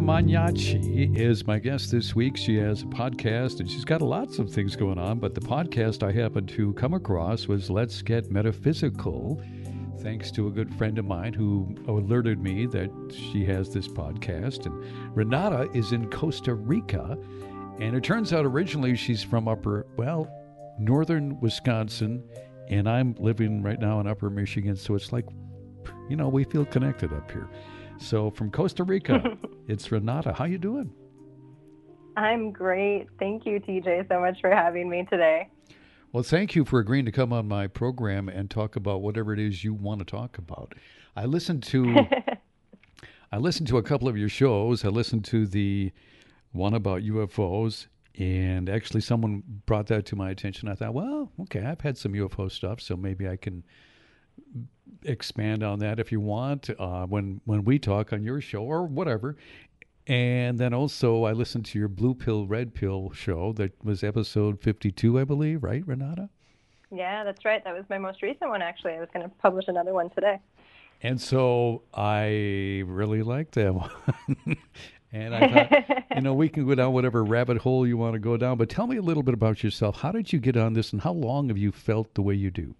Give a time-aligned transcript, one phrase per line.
[0.00, 2.34] Maniaci is my guest this week.
[2.34, 6.02] She has a podcast and she's got lots of things going on, but the podcast
[6.02, 9.42] I happened to come across was Let's Get Metaphysical,
[9.98, 14.64] thanks to a good friend of mine who alerted me that she has this podcast.
[14.64, 17.18] And Renata is in Costa Rica,
[17.78, 20.26] and it turns out originally she's from upper, well,
[20.78, 22.24] northern Wisconsin,
[22.68, 25.26] and I'm living right now in upper Michigan, so it's like,
[26.08, 27.50] you know, we feel connected up here.
[27.98, 29.36] So from Costa Rica,
[29.70, 30.32] it's Renata.
[30.32, 30.92] How you doing?
[32.16, 33.06] I'm great.
[33.18, 35.48] Thank you, TJ, so much for having me today.
[36.12, 39.38] Well, thank you for agreeing to come on my program and talk about whatever it
[39.38, 40.74] is you want to talk about.
[41.14, 42.04] I listened to
[43.32, 44.84] I listened to a couple of your shows.
[44.84, 45.92] I listened to the
[46.50, 47.86] one about UFOs
[48.18, 50.68] and actually someone brought that to my attention.
[50.68, 53.62] I thought, well, okay, I've had some UFO stuff, so maybe I can
[55.04, 58.84] expand on that if you want uh, when when we talk on your show or
[58.84, 59.36] whatever.
[60.06, 64.60] And then also, I listened to your Blue Pill, Red Pill show that was episode
[64.60, 66.30] 52, I believe, right, Renata?
[66.90, 67.62] Yeah, that's right.
[67.62, 68.94] That was my most recent one, actually.
[68.94, 70.40] I was going to publish another one today.
[71.02, 73.90] And so I really liked that one.
[75.12, 78.18] and I thought, you know, we can go down whatever rabbit hole you want to
[78.18, 78.58] go down.
[78.58, 80.00] But tell me a little bit about yourself.
[80.00, 82.50] How did you get on this, and how long have you felt the way you
[82.50, 82.74] do?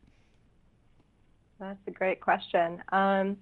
[1.61, 2.83] That's a great question.
[2.91, 3.36] Um,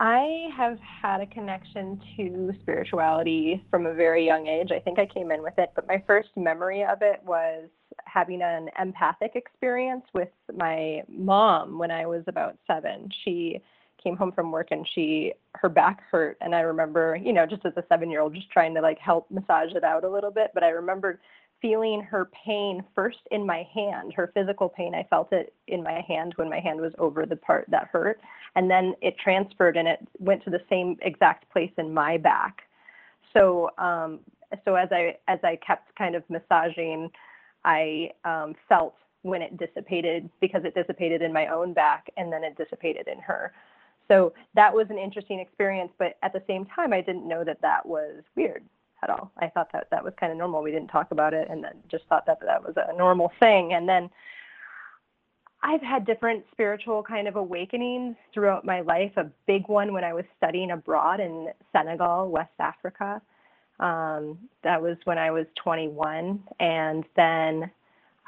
[0.00, 4.70] I have had a connection to spirituality from a very young age.
[4.72, 7.68] I think I came in with it, but my first memory of it was
[8.04, 13.10] having an empathic experience with my mom when I was about seven.
[13.24, 13.62] She
[14.02, 17.64] came home from work and she her back hurt and I remember, you know, just
[17.64, 20.62] as a 7-year-old just trying to like help massage it out a little bit, but
[20.62, 21.18] I remembered
[21.66, 24.94] feeling her pain first in my hand, her physical pain.
[24.94, 28.20] I felt it in my hand when my hand was over the part that hurt.
[28.54, 32.62] And then it transferred and it went to the same exact place in my back.
[33.32, 34.20] So, um,
[34.64, 37.10] so as I, as I kept kind of massaging,
[37.64, 42.44] I um, felt when it dissipated because it dissipated in my own back and then
[42.44, 43.52] it dissipated in her.
[44.06, 47.60] So that was an interesting experience, but at the same time, I didn't know that
[47.62, 48.62] that was weird
[49.02, 49.30] at all.
[49.38, 50.62] I thought that that was kind of normal.
[50.62, 53.74] We didn't talk about it and then just thought that that was a normal thing.
[53.74, 54.10] And then
[55.62, 59.12] I've had different spiritual kind of awakenings throughout my life.
[59.16, 63.20] A big one when I was studying abroad in Senegal, West Africa.
[63.80, 66.42] Um, that was when I was 21.
[66.60, 67.70] And then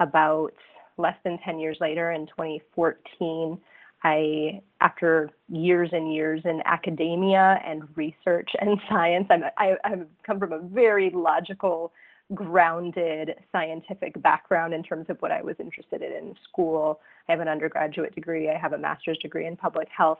[0.00, 0.52] about
[0.96, 3.58] less than 10 years later in 2014,
[4.04, 10.38] I, after years and years in academia and research and science, I'm, I, I've come
[10.38, 11.92] from a very logical,
[12.34, 17.00] grounded scientific background in terms of what I was interested in in school.
[17.28, 20.18] I have an undergraduate degree, I have a master's degree in public health.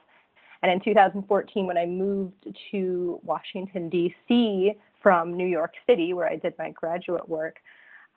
[0.63, 4.73] And in 2014, when I moved to Washington, D.C.
[5.01, 7.59] from New York City, where I did my graduate work,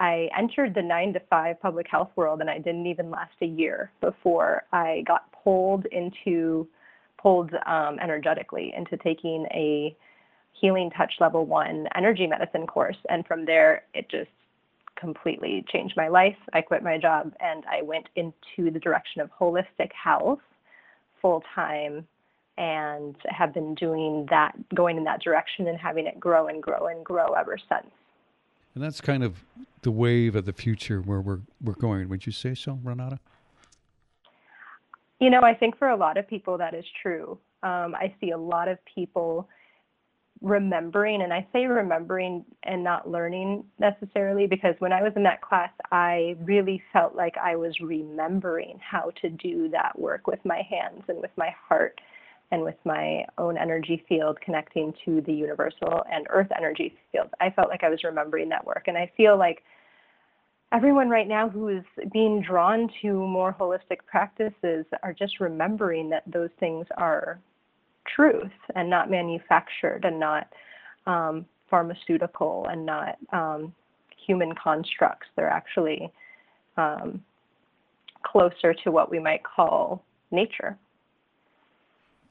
[0.02, 3.46] I entered the nine to five public health world and I didn't even last a
[3.46, 6.68] year before I got pulled into
[7.22, 9.96] pulled um, energetically into taking a
[10.60, 12.98] healing touch level one energy medicine course.
[13.10, 14.32] And from there it just
[15.00, 16.36] completely changed my life.
[16.52, 20.40] I quit my job and i went into the direction of holistic health
[21.22, 22.08] full time
[22.58, 26.88] and have been doing that going in that direction and having it grow and grow
[26.88, 27.92] and grow ever since
[28.76, 29.44] and that's kind of
[29.82, 32.10] the wave of the future where we're we're going.
[32.10, 33.20] Would you say so renata?
[35.20, 37.38] You know, I think for a lot of people that is true.
[37.64, 39.48] Um, I see a lot of people
[40.42, 45.42] remembering, and I say remembering and not learning necessarily because when I was in that
[45.42, 50.64] class, I really felt like I was remembering how to do that work with my
[50.68, 52.02] hands and with my heart
[52.52, 57.30] and with my own energy field connecting to the universal and earth energy field.
[57.40, 58.84] I felt like I was remembering that work.
[58.88, 59.64] And I feel like
[60.74, 66.24] everyone right now who is being drawn to more holistic practices are just remembering that
[66.28, 67.40] those things are
[68.16, 70.48] truth and not manufactured and not
[71.08, 73.74] um, pharmaceutical and not um,
[74.26, 75.28] human constructs.
[75.36, 76.12] They're actually
[76.78, 77.22] um,
[78.24, 80.78] closer to what we might call nature.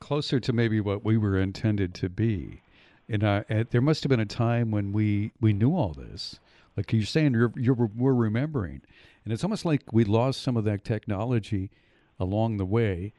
[0.00, 2.62] Closer to maybe what we were intended to be.
[3.08, 6.40] And uh, there must have been a time when we, we knew all this
[6.76, 8.82] like you're saying, you're, you're we're remembering,
[9.24, 11.70] and it's almost like we lost some of that technology
[12.18, 13.12] along the way.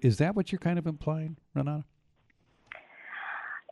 [0.00, 1.84] Is that what you're kind of implying, Renata?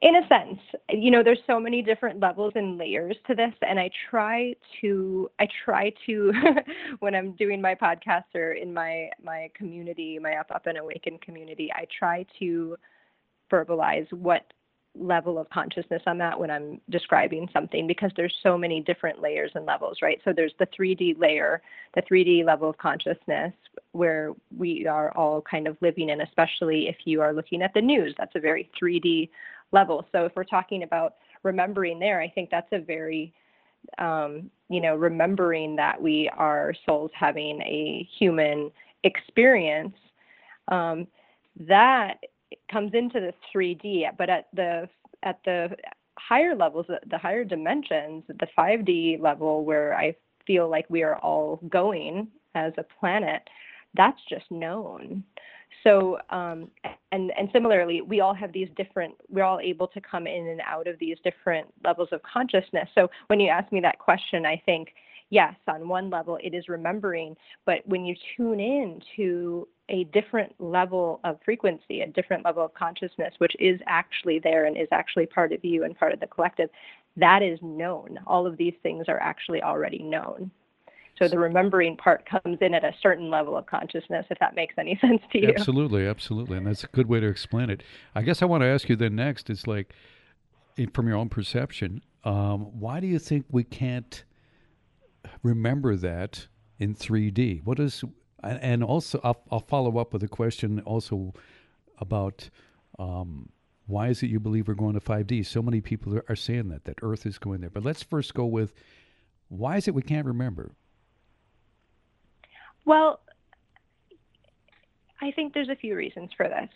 [0.05, 0.61] In a sense
[0.91, 5.29] you know there's so many different levels and layers to this and i try to
[5.41, 6.31] i try to
[7.01, 11.19] when i'm doing my podcast or in my my community my up up and awaken
[11.19, 12.77] community i try to
[13.51, 14.53] verbalize what
[14.97, 19.51] level of consciousness I'm at when I'm describing something because there's so many different layers
[19.55, 20.21] and levels, right?
[20.25, 21.63] So there's the 3D layer,
[21.95, 23.53] the 3D level of consciousness
[23.93, 27.81] where we are all kind of living in, especially if you are looking at the
[27.81, 28.15] news.
[28.17, 29.31] That's a very 3D
[29.75, 30.07] level.
[30.13, 33.35] So if we're talking about remembering there, I think that's a very
[33.99, 38.71] um, you know, remembering that we are souls having a human
[39.05, 39.95] experience,
[40.69, 41.07] um,
[41.69, 42.15] that
[42.71, 44.07] comes into the 3D.
[44.17, 44.89] But at the
[45.23, 45.77] at the
[46.19, 50.15] higher levels, the higher dimensions, the 5D level, where I
[50.47, 53.43] feel like we are all going as a planet,
[53.95, 55.25] that's just known.
[55.83, 56.71] So, um,
[57.13, 59.15] and and similarly, we all have these different.
[59.29, 62.89] We're all able to come in and out of these different levels of consciousness.
[62.95, 64.95] So, when you ask me that question, I think
[65.31, 67.37] yes, on one level, it is remembering,
[67.67, 72.73] but when you tune in to a different level of frequency, a different level of
[72.75, 76.27] consciousness, which is actually there and is actually part of you and part of the
[76.27, 76.71] collective,
[77.17, 78.19] that is known.
[78.27, 80.51] All of these things are actually already known.
[81.19, 84.75] So the remembering part comes in at a certain level of consciousness, if that makes
[84.79, 85.49] any sense to you.
[85.57, 86.57] Absolutely, absolutely.
[86.57, 87.83] And that's a good way to explain it.
[88.15, 89.95] I guess I want to ask you then next is like,
[90.93, 94.25] from your own perception, um, why do you think we can't
[95.43, 97.65] remember that in 3D?
[97.65, 98.03] What is,
[98.43, 101.33] and also I'll, I'll follow up with a question also
[101.99, 102.51] about
[102.99, 103.51] um,
[103.87, 105.47] why is it you believe we're going to 5D?
[105.47, 107.71] So many people are saying that, that Earth is going there.
[107.71, 108.75] But let's first go with
[109.49, 110.75] why is it we can't remember?
[112.85, 113.21] Well,
[115.21, 116.69] I think there's a few reasons for this.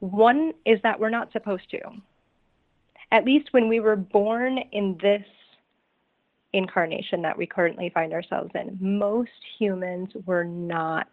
[0.00, 1.80] One is that we're not supposed to.
[3.12, 5.24] At least when we were born in this
[6.52, 11.08] incarnation that we currently find ourselves in, most humans were not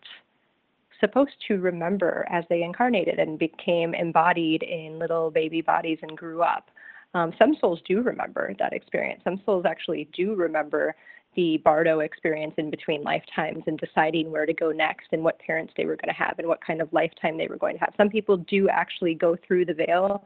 [1.00, 6.42] supposed to remember as they incarnated and became embodied in little baby bodies and grew
[6.42, 6.69] up.
[7.13, 9.22] Um, some souls do remember that experience.
[9.24, 10.95] Some souls actually do remember
[11.38, 15.72] the Bardo experience in between lifetimes and deciding where to go next and what parents
[15.78, 17.94] they were going to have and what kind of lifetime they were going to have.
[17.95, 20.25] Some people do actually go through the veil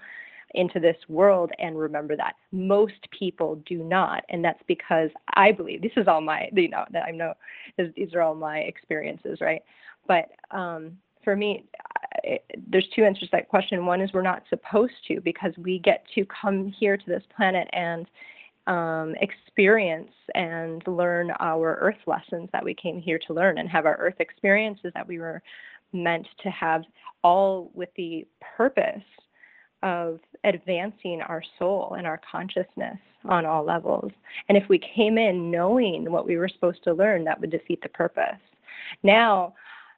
[0.55, 2.35] into this world and remember that.
[2.53, 6.85] Most people do not, and that's because I believe this is all my, you know,
[6.91, 7.33] that I know
[7.77, 9.61] these are all my experiences, right?
[10.07, 11.65] But um, for me,
[12.23, 13.85] it, there's two answers to that question.
[13.85, 17.69] One is we're not supposed to because we get to come here to this planet
[17.73, 18.07] and
[18.67, 23.85] um, experience and learn our earth lessons that we came here to learn and have
[23.85, 25.41] our earth experiences that we were
[25.93, 26.83] meant to have
[27.23, 28.25] all with the
[28.57, 29.03] purpose
[29.83, 34.11] of advancing our soul and our consciousness on all levels.
[34.47, 37.81] And if we came in knowing what we were supposed to learn, that would defeat
[37.81, 38.39] the purpose.
[39.03, 39.53] Now,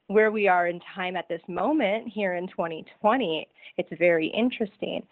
[0.07, 5.03] where we are in time at this moment here in 2020, it's very interesting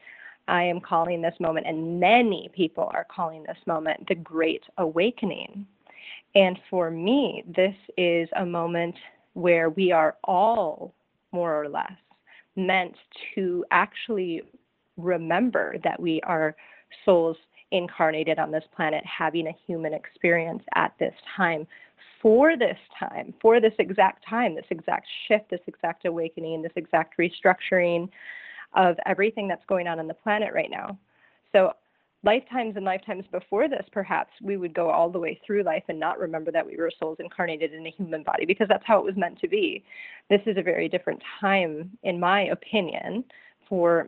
[0.47, 5.65] I am calling this moment, and many people are calling this moment the Great Awakening.
[6.35, 8.95] And for me, this is a moment
[9.33, 10.93] where we are all,
[11.31, 11.91] more or less,
[12.55, 12.95] meant
[13.35, 14.41] to actually
[14.97, 16.55] remember that we are
[17.05, 17.37] souls
[17.71, 21.65] incarnated on this planet having a human experience at this time
[22.21, 27.17] for this time, for this exact time, this exact shift, this exact awakening, this exact
[27.17, 28.09] restructuring,
[28.73, 30.97] of everything that's going on on the planet right now.
[31.51, 31.73] So,
[32.23, 35.99] lifetimes and lifetimes before this, perhaps we would go all the way through life and
[35.99, 39.05] not remember that we were souls incarnated in a human body because that's how it
[39.05, 39.83] was meant to be.
[40.29, 43.23] This is a very different time, in my opinion,
[43.67, 44.07] for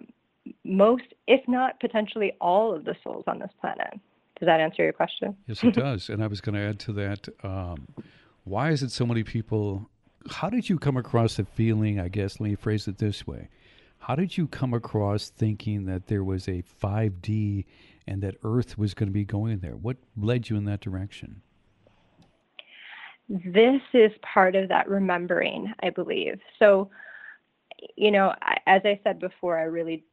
[0.63, 3.99] most, if not potentially all of the souls on this planet.
[4.39, 5.35] Does that answer your question?
[5.47, 6.09] Yes, it does.
[6.09, 7.87] and I was going to add to that um,
[8.43, 9.89] why is it so many people?
[10.29, 11.99] How did you come across the feeling?
[11.99, 13.49] I guess, let me phrase it this way
[14.07, 17.65] how did you come across thinking that there was a 5D
[18.05, 19.77] and that Earth was going to be going there?
[19.77, 21.41] What led you in that direction?
[23.29, 26.39] This is part of that remembering, I believe.
[26.59, 26.89] So,
[27.95, 28.33] you know,
[28.67, 30.03] as I said before, I really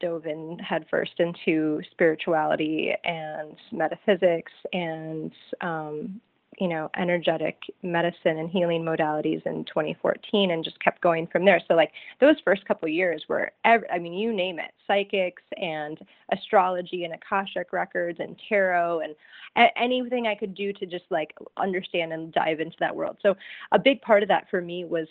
[0.00, 6.20] dove in headfirst into spirituality and metaphysics and um,
[6.58, 11.60] you know, energetic medicine and healing modalities in 2014 and just kept going from there.
[11.68, 15.98] So like those first couple years were, every, I mean, you name it, psychics and
[16.32, 19.14] astrology and Akashic records and tarot and
[19.56, 23.18] a- anything I could do to just like understand and dive into that world.
[23.22, 23.36] So
[23.72, 25.08] a big part of that for me was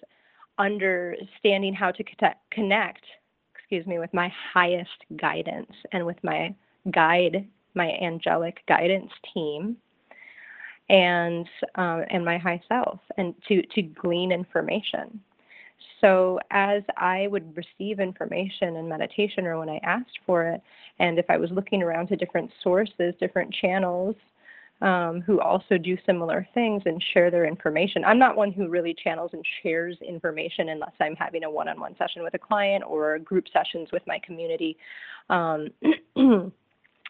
[0.57, 2.03] understanding how to
[2.51, 3.03] connect,
[3.55, 6.55] excuse me, with my highest guidance and with my
[6.91, 9.77] guide, my angelic guidance team
[10.89, 15.19] and um, and my high self and to to glean information
[16.01, 20.61] So, as I would receive information in meditation or when I asked for it,
[20.99, 24.15] and if I was looking around to different sources, different channels
[24.81, 28.93] um, who also do similar things and share their information, I'm not one who really
[29.03, 32.83] channels and shares information unless I'm having a one on one session with a client
[32.87, 34.77] or group sessions with my community.
[35.29, 35.69] Um,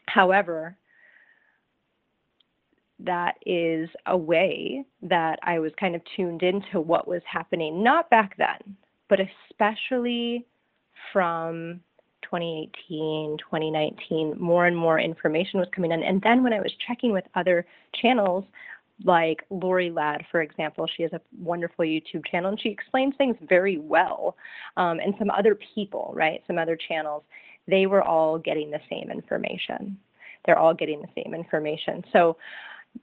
[0.07, 0.77] however,
[2.99, 8.09] that is a way that I was kind of tuned into what was happening, not
[8.09, 8.75] back then,
[9.09, 10.45] but especially
[11.11, 11.81] from
[12.23, 16.03] 2018, 2019, more and more information was coming in.
[16.03, 17.65] And then when I was checking with other
[18.01, 18.45] channels,
[19.03, 23.35] like Lori Ladd, for example, she has a wonderful YouTube channel and she explains things
[23.47, 24.37] very well.
[24.77, 27.23] Um, and some other people, right, some other channels,
[27.67, 29.97] they were all getting the same information.
[30.45, 32.03] They're all getting the same information.
[32.13, 32.37] So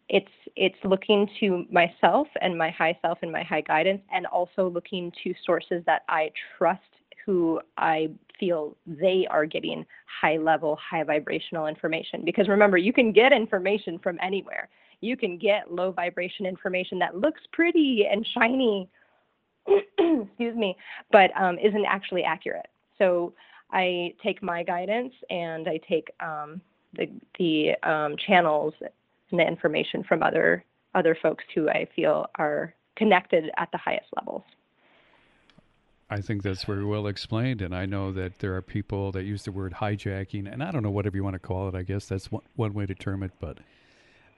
[0.08, 4.68] it's it's looking to myself and my high self and my high guidance and also
[4.68, 6.80] looking to sources that I trust
[7.24, 9.86] who I feel they are getting
[10.20, 12.24] high level high vibrational information.
[12.24, 14.68] Because remember you can get information from anywhere.
[15.00, 18.88] You can get low vibration information that looks pretty and shiny
[19.68, 20.76] excuse me
[21.10, 22.66] but um, isn't actually accurate.
[22.98, 23.32] So
[23.70, 26.60] I take my guidance and I take um,
[26.94, 27.08] the
[27.38, 28.74] the um, channels
[29.32, 34.08] and the information from other other folks who I feel are connected at the highest
[34.14, 34.42] levels.
[36.10, 39.44] I think that's very well explained, and I know that there are people that use
[39.44, 41.74] the word hijacking, and I don't know whatever you want to call it.
[41.74, 43.56] I guess that's one, one way to term it, but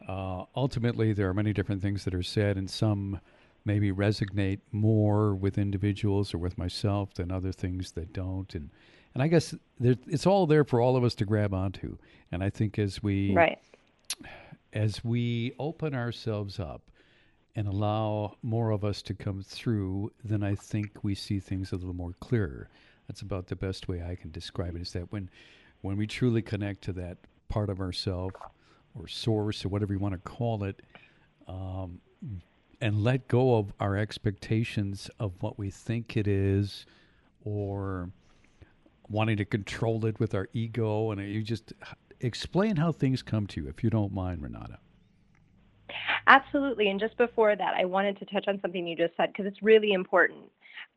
[0.09, 3.21] uh, ultimately there are many different things that are said, and some
[3.65, 8.71] maybe resonate more with individuals or with myself than other things that don't, and
[9.15, 11.99] and I guess there, it's all there for all of us to grab onto.
[12.31, 13.59] And I think as we right
[14.75, 16.83] as we open ourselves up
[17.54, 21.76] and allow more of us to come through, then I think we see things a
[21.76, 22.69] little more clearer.
[23.07, 24.83] That's about the best way I can describe it.
[24.83, 25.31] Is that when,
[25.83, 28.33] when we truly connect to that part of ourself
[28.99, 30.83] or source or whatever you want to call it,
[31.47, 32.00] um,
[32.81, 36.85] and let go of our expectations of what we think it is,
[37.45, 38.11] or
[39.09, 41.73] wanting to control it with our ego, and you just
[42.21, 44.78] explain how things come to you, if you don't mind, Renata.
[46.26, 46.88] Absolutely.
[46.88, 49.62] And just before that, I wanted to touch on something you just said because it's
[49.62, 50.50] really important,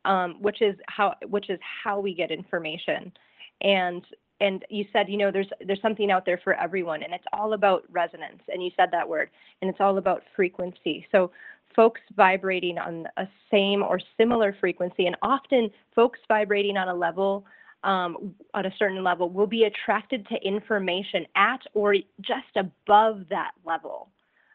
[0.04, 3.12] um, which is how which is how we get information.
[3.60, 4.04] And
[4.40, 7.52] and you said, you know, there's there's something out there for everyone, and it's all
[7.52, 8.42] about resonance.
[8.48, 11.06] And you said that word, and it's all about frequency.
[11.12, 11.30] So
[11.76, 17.44] folks vibrating on a same or similar frequency, and often folks vibrating on a level
[17.84, 23.52] um, at a certain level will be attracted to information at or just above that
[23.64, 24.08] level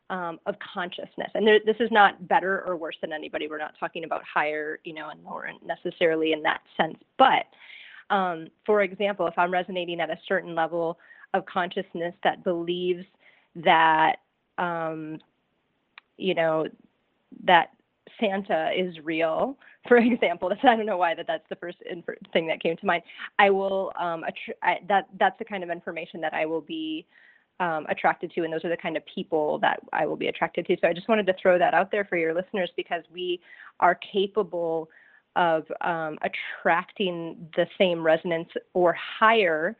[0.10, 1.32] um, of consciousness.
[1.34, 3.48] And there, this is not better or worse than anybody.
[3.48, 6.98] We're not talking about higher, you know, and lower necessarily in that sense.
[7.18, 7.46] But
[8.10, 11.00] um, for example, if I'm resonating at a certain level
[11.34, 13.06] of consciousness that believes
[13.56, 14.18] that,
[14.58, 15.20] um,
[16.18, 16.68] you know,
[17.46, 17.72] that
[18.20, 22.05] Santa is real, for example, that's, I don't know why that that's the first inf-
[22.32, 23.03] thing that came to mind.
[23.39, 27.05] I will um, attr- I, that that's the kind of information that I will be
[27.60, 30.65] um, attracted to, and those are the kind of people that I will be attracted
[30.67, 30.77] to.
[30.82, 33.39] So I just wanted to throw that out there for your listeners because we
[33.79, 34.89] are capable
[35.36, 39.75] of um, attracting the same resonance or higher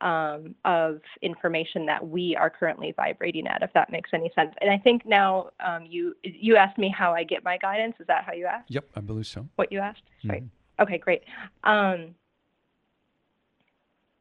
[0.00, 4.54] um, of information that we are currently vibrating at, if that makes any sense.
[4.60, 7.96] And I think now um, you you asked me how I get my guidance.
[7.98, 8.70] Is that how you asked?
[8.70, 9.46] Yep, I believe so.
[9.56, 10.02] What you asked?
[10.24, 10.30] Mm-hmm.
[10.30, 10.44] Right.
[10.80, 11.22] Okay, great.
[11.64, 12.14] Um,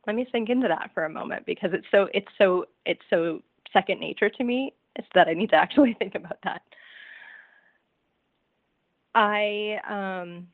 [0.07, 3.41] let me sink into that for a moment because it's so it's so it's so
[3.73, 4.73] second nature to me.
[4.95, 6.61] It's that I need to actually think about that.
[9.13, 10.47] I um,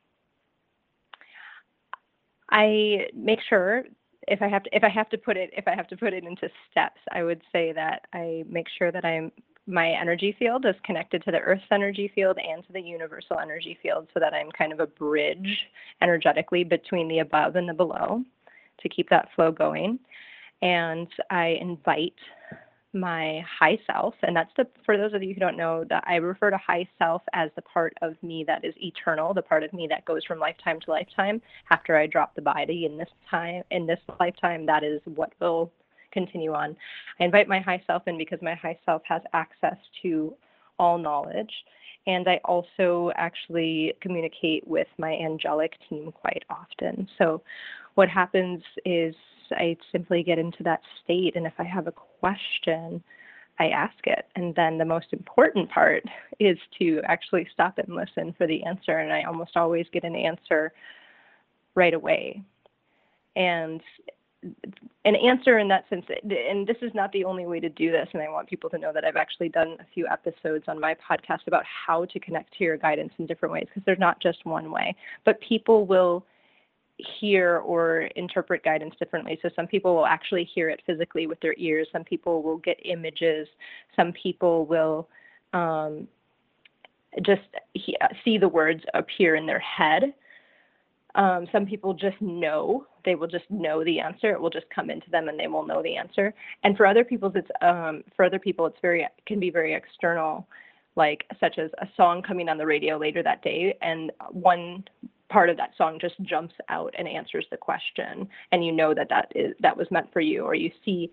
[2.49, 3.83] I make sure
[4.27, 6.13] if I have to if I have to put it if I have to put
[6.13, 9.31] it into steps, I would say that I make sure that I'm
[9.65, 13.77] my energy field is connected to the Earth's energy field and to the universal energy
[13.81, 15.57] field so that I'm kind of a bridge
[16.01, 18.23] energetically between the above and the below
[18.81, 19.99] to keep that flow going.
[20.61, 22.15] And I invite
[22.93, 26.15] my high self and that's the for those of you who don't know that i
[26.15, 29.73] refer to high self as the part of me that is eternal the part of
[29.73, 31.41] me that goes from lifetime to lifetime.
[31.71, 35.71] After i drop the body in this time in this lifetime that is what will
[36.11, 36.75] continue on.
[37.19, 40.35] I invite my high self in because my high self has access to
[40.77, 41.51] all knowledge
[42.05, 47.07] and i also actually communicate with my angelic team quite often.
[47.17, 47.41] So
[47.95, 49.15] what happens is
[49.51, 51.35] I simply get into that state.
[51.35, 53.03] And if I have a question,
[53.59, 54.25] I ask it.
[54.35, 56.03] And then the most important part
[56.39, 58.97] is to actually stop and listen for the answer.
[58.97, 60.73] And I almost always get an answer
[61.75, 62.41] right away.
[63.35, 63.81] And
[65.05, 68.07] an answer in that sense, and this is not the only way to do this.
[68.13, 70.95] And I want people to know that I've actually done a few episodes on my
[70.95, 74.45] podcast about how to connect to your guidance in different ways because there's not just
[74.45, 74.95] one way.
[75.25, 76.25] But people will
[76.97, 79.39] hear or interpret guidance differently.
[79.41, 81.87] So some people will actually hear it physically with their ears.
[81.91, 83.47] Some people will get images.
[83.95, 85.09] Some people will
[85.53, 86.07] um,
[87.23, 87.41] just
[87.73, 90.13] he- see the words appear in their head.
[91.15, 94.31] Um, some people just know they will just know the answer.
[94.31, 96.33] It will just come into them, and they will know the answer.
[96.63, 100.47] And for other people, it's um, for other people, it's very can be very external,
[100.95, 104.83] like such as a song coming on the radio later that day, and one
[105.33, 109.09] part of that song just jumps out and answers the question and you know that
[109.09, 111.11] that is that was meant for you or you see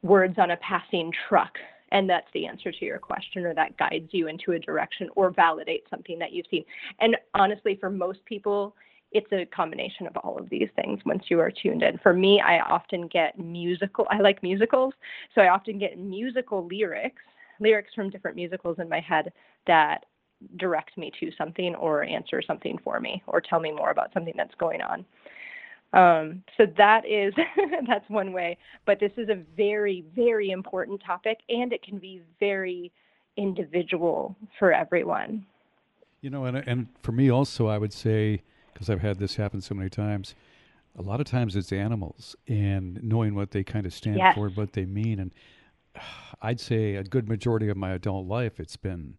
[0.00, 1.52] words on a passing truck
[1.92, 5.30] and that's the answer to your question or that guides you into a direction or
[5.30, 6.64] validates something that you've seen.
[7.00, 8.74] And honestly for most people
[9.12, 11.98] it's a combination of all of these things once you are tuned in.
[11.98, 14.94] For me i often get musical i like musicals
[15.34, 17.22] so i often get musical lyrics
[17.60, 19.30] lyrics from different musicals in my head
[19.66, 20.06] that
[20.56, 24.34] direct me to something or answer something for me or tell me more about something
[24.36, 25.04] that's going on.
[25.92, 27.34] Um, so that is
[27.88, 32.22] that's one way, but this is a very very important topic, and it can be
[32.38, 32.92] very
[33.36, 35.44] individual for everyone.
[36.20, 38.42] You know, and and for me also, I would say
[38.72, 40.34] because I've had this happen so many times.
[40.98, 44.34] A lot of times it's animals and knowing what they kind of stand yes.
[44.34, 45.32] for, what they mean, and
[46.42, 49.16] I'd say a good majority of my adult life, it's been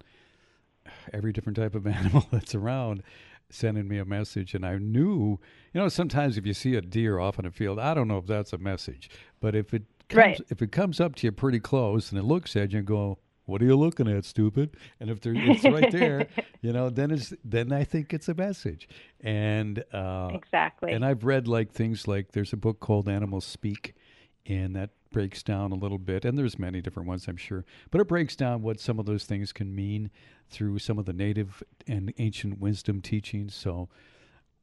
[1.13, 3.03] every different type of animal that's around
[3.49, 5.39] sending me a message and I knew
[5.73, 8.17] you know sometimes if you see a deer off in a field I don't know
[8.17, 9.09] if that's a message
[9.41, 10.41] but if it comes, right.
[10.49, 13.17] if it comes up to you pretty close and it looks at you and go
[13.45, 14.77] what are you looking at stupid?
[14.99, 16.27] And if there, it's right there
[16.61, 18.87] you know then it's then I think it's a message.
[19.19, 20.93] And uh, exactly.
[20.93, 23.95] and I've read like things like there's a book called Animals Speak
[24.45, 27.99] and that breaks down a little bit and there's many different ones i'm sure but
[27.99, 30.09] it breaks down what some of those things can mean
[30.51, 33.55] through some of the native and ancient wisdom teachings.
[33.55, 33.89] So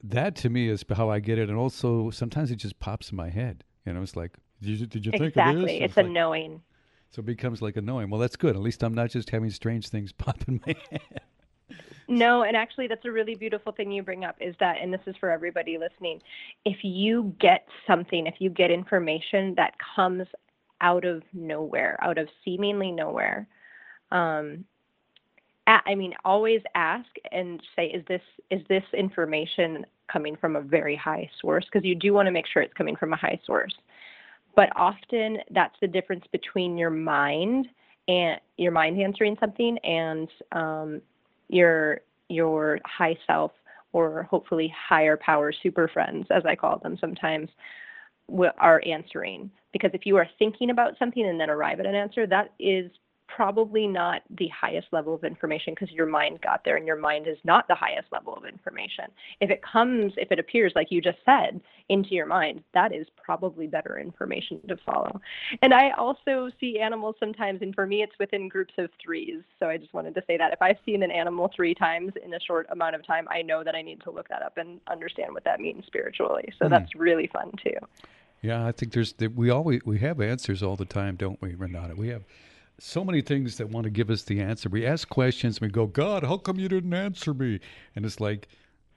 [0.05, 3.17] that to me is how i get it and also sometimes it just pops in
[3.17, 5.31] my head you know it's like did you, did you exactly.
[5.31, 5.71] think of this?
[5.73, 6.63] It's, it's a like, knowing.
[7.11, 8.11] So it becomes like a knowing.
[8.11, 8.55] Well that's good.
[8.55, 11.21] At least i'm not just having strange things pop in my head
[12.09, 15.01] no, and actually, that's a really beautiful thing you bring up is that, and this
[15.07, 16.21] is for everybody listening,
[16.65, 20.27] if you get something, if you get information that comes
[20.81, 23.47] out of nowhere, out of seemingly nowhere,
[24.11, 24.65] um,
[25.67, 30.97] I mean, always ask and say, is this is this information coming from a very
[30.97, 31.67] high source?
[31.67, 33.75] Because you do want to make sure it's coming from a high source.
[34.57, 37.67] But often, that's the difference between your mind
[38.09, 41.03] and your mind answering something and um,
[41.49, 43.53] your your high self
[43.93, 47.49] or hopefully higher power super friends as i call them sometimes
[48.59, 49.51] are answering.
[49.73, 52.91] Because if you are thinking about something and then arrive at an answer that is
[53.29, 57.29] probably not the highest level of information because your mind got there and your mind
[57.29, 59.05] is not the highest level of information.
[59.41, 63.07] If it comes, if it appears, like you just said, into your mind, that is
[63.23, 65.21] probably better information to follow.
[65.63, 69.43] And I also see animals sometimes, and for me, it's within groups of threes.
[69.61, 72.35] So I just wanted to say that if I've seen an animal three times in
[72.35, 74.81] a short amount of time, I know that I need to look that up and
[74.91, 76.53] understand what that means spiritually.
[76.59, 76.71] So mm.
[76.71, 77.77] that's really fun too.
[78.41, 81.95] Yeah, I think there's we always we have answers all the time, don't we, Renata?
[81.97, 82.23] We have
[82.79, 84.69] so many things that want to give us the answer.
[84.69, 87.61] We ask questions, we go, God, how come you didn't answer me?
[87.97, 88.49] And it's like,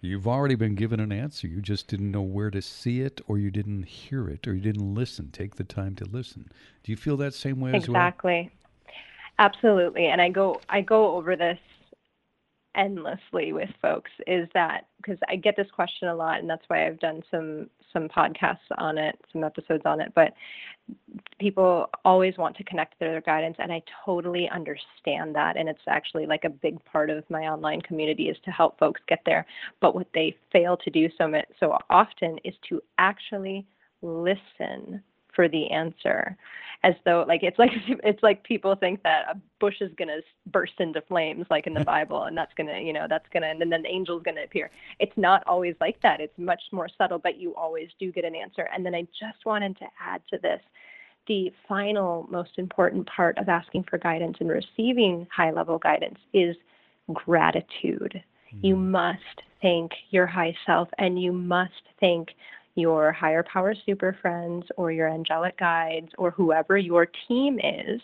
[0.01, 1.47] you've already been given an answer.
[1.47, 4.61] You just didn't know where to see it, or you didn't hear it, or you
[4.61, 5.29] didn't listen.
[5.31, 6.49] Take the time to listen.
[6.83, 7.81] Do you feel that same way exactly.
[7.81, 8.07] as well?
[8.07, 8.51] Exactly.
[9.39, 10.07] Absolutely.
[10.07, 11.57] And I go I go over this
[12.75, 16.87] endlessly with folks is that because I get this question a lot and that's why
[16.87, 20.33] I've done some some podcasts on it, some episodes on it, but
[21.39, 25.81] people always want to connect to their guidance and I totally understand that and it's
[25.87, 29.45] actually like a big part of my online community is to help folks get there.
[29.79, 33.65] But what they fail to do so so often is to actually
[34.01, 35.01] listen
[35.41, 36.37] for the answer.
[36.83, 37.71] As though like it's like
[38.03, 41.73] it's like people think that a bush is going to burst into flames like in
[41.73, 44.21] the bible and that's going to you know that's going to and then the angel's
[44.21, 44.69] going to appear.
[44.99, 46.19] It's not always like that.
[46.19, 48.67] It's much more subtle but you always do get an answer.
[48.73, 50.61] And then i just wanted to add to this
[51.27, 56.55] the final most important part of asking for guidance and receiving high level guidance is
[57.13, 58.21] gratitude.
[58.53, 58.65] Mm-hmm.
[58.65, 62.29] you must thank your high self and you must thank
[62.75, 68.01] your higher power super friends or your angelic guides or whoever your team is,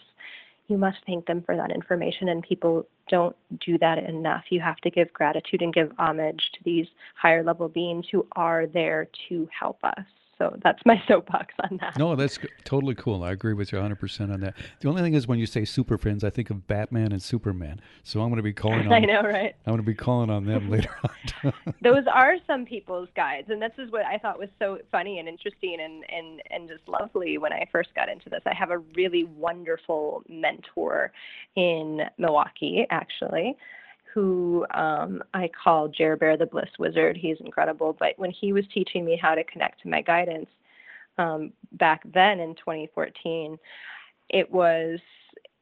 [0.68, 2.30] you must thank them for that information.
[2.30, 4.44] And people don't do that enough.
[4.50, 8.68] You have to give gratitude and give homage to these higher level beings who are
[8.68, 10.06] there to help us.
[10.38, 11.98] So that's my soapbox on that.
[11.98, 13.24] No, that's totally cool.
[13.24, 14.56] I agree with you 100% on that.
[14.80, 17.82] The only thing is when you say super friends, I think of Batman and Superman.
[18.04, 19.56] So I'm going to be calling on I know, right?
[19.66, 20.96] I'm going to be calling on them later
[21.44, 21.54] on.
[21.82, 25.28] Those are some people's guides, and this is what I thought was so funny and
[25.28, 28.42] interesting and and and just lovely when I first got into this.
[28.46, 31.12] I have a really wonderful mentor
[31.56, 33.58] in Milwaukee actually
[34.18, 37.16] who um, I call Jer Bear the Bliss Wizard.
[37.16, 37.96] He's incredible.
[38.00, 40.50] But when he was teaching me how to connect to my guidance
[41.20, 43.60] um, back then in 2014,
[44.30, 45.00] it was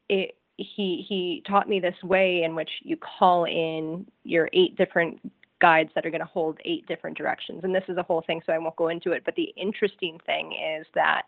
[0.08, 0.38] it.
[0.56, 5.20] He he taught me this way in which you call in your eight different
[5.60, 7.60] guides that are going to hold eight different directions.
[7.66, 9.24] And this is a whole thing, so I won't go into it.
[9.26, 11.24] But the interesting thing is that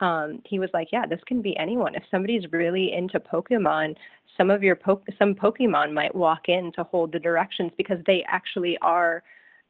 [0.00, 1.94] um, he was like, yeah, this can be anyone.
[1.94, 3.96] If somebody's really into Pokemon,
[4.36, 8.24] some of your po- some Pokemon might walk in to hold the directions because they
[8.28, 9.22] actually are.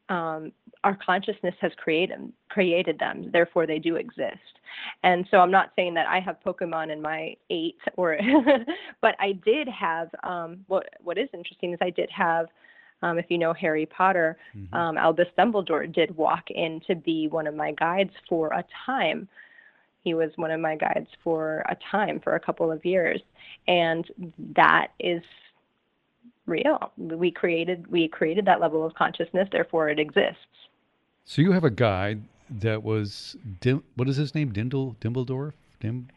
[0.09, 0.51] Um,
[0.83, 4.59] our consciousness has created created them, therefore they do exist.
[5.03, 8.17] And so I'm not saying that I have Pokemon in my eight, or
[9.01, 10.09] but I did have.
[10.23, 12.47] Um, what what is interesting is I did have.
[13.03, 14.75] Um, if you know Harry Potter, mm-hmm.
[14.75, 19.27] um, Albus Dumbledore did walk in to be one of my guides for a time
[20.03, 23.21] he was one of my guides for a time, for a couple of years,
[23.67, 24.05] and
[24.55, 25.21] that is
[26.45, 26.91] real.
[26.97, 30.39] We created we created that level of consciousness, therefore it exists.
[31.25, 34.51] So you have a guide that was Dim, what is his name?
[34.51, 35.53] Dindle Dimbledore?
[35.79, 36.07] Dim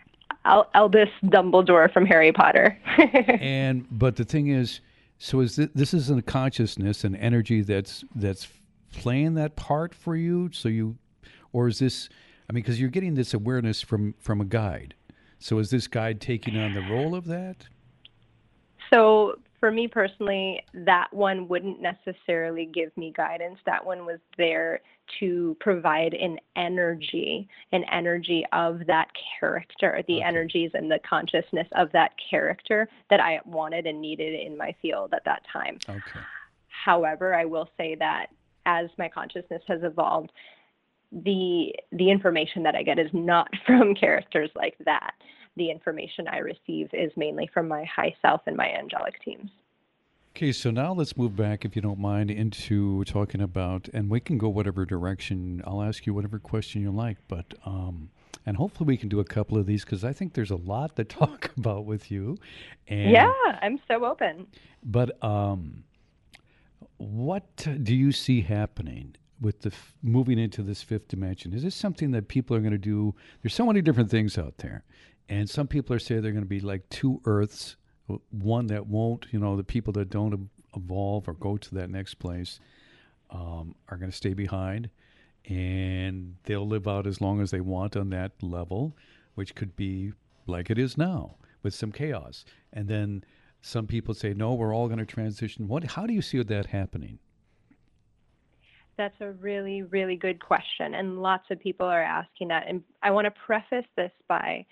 [0.45, 2.79] Al- Albus Dumbledore from Harry Potter.
[3.41, 4.81] and but the thing is,
[5.19, 8.49] so is this, this is a consciousness, and energy that's that's
[8.93, 10.51] playing that part for you.
[10.53, 10.97] So you,
[11.53, 12.09] or is this
[12.49, 14.95] I mean, because you're getting this awareness from from a guide.
[15.39, 17.67] So is this guide taking on the role of that?
[18.91, 23.59] So for me personally, that one wouldn't necessarily give me guidance.
[23.65, 24.81] That one was there
[25.21, 29.09] to provide an energy, an energy of that
[29.41, 30.23] character, the okay.
[30.23, 35.15] energies and the consciousness of that character that I wanted and needed in my field
[35.15, 35.79] at that time.
[35.89, 36.21] Okay.
[36.69, 38.27] However, I will say that
[38.67, 40.31] as my consciousness has evolved,
[41.23, 45.15] the the information that I get is not from characters like that.
[45.57, 49.51] The information I receive is mainly from my high self and my angelic teams.
[50.37, 54.19] Okay, so now let's move back, if you don't mind, into talking about, and we
[54.19, 55.63] can go whatever direction.
[55.65, 58.11] I'll ask you whatever question you like, but um,
[58.45, 60.97] and hopefully we can do a couple of these because I think there's a lot
[60.97, 62.37] to talk about with you.
[62.89, 64.49] And, yeah, I'm so open.
[64.83, 65.85] But um,
[66.97, 71.53] what do you see happening with the f- moving into this fifth dimension?
[71.53, 73.15] Is this something that people are going to do?
[73.43, 74.85] There's so many different things out there,
[75.29, 77.77] and some people are saying they're going to be like two Earths,
[78.31, 79.27] one that won't.
[79.31, 82.59] You know, the people that don't evolve or go to that next place
[83.31, 84.89] um, are going to stay behind,
[85.45, 88.97] and they'll live out as long as they want on that level,
[89.35, 90.13] which could be
[90.47, 93.23] like it is now with some chaos, and then.
[93.67, 95.69] Some people say, no, we're all going to transition.
[95.69, 97.19] What, how do you see that happening?
[98.97, 100.95] That's a really, really good question.
[100.95, 102.65] And lots of people are asking that.
[102.69, 104.65] And I want to preface this by,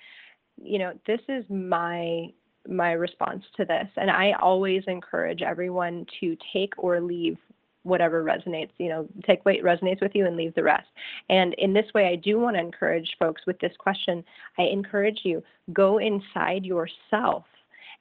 [0.56, 2.28] you know, this is my
[2.68, 3.88] my response to this.
[3.96, 7.36] And I always encourage everyone to take or leave
[7.82, 10.86] whatever resonates, you know, take what resonates with you and leave the rest.
[11.28, 14.24] And in this way, I do want to encourage folks with this question.
[14.58, 17.44] I encourage you, go inside yourself